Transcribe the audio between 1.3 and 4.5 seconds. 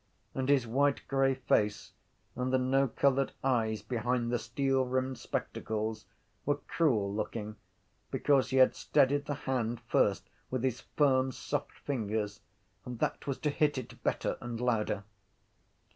face and the no coloured eyes behind the